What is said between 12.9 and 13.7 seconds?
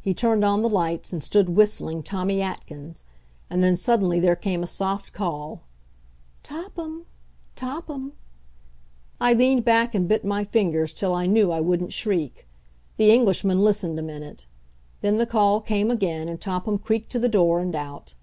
The Englishman